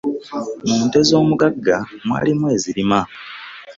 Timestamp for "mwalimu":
2.07-2.45